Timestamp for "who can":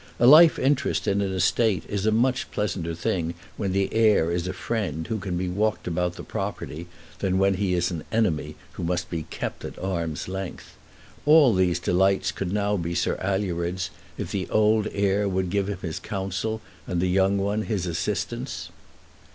5.05-5.37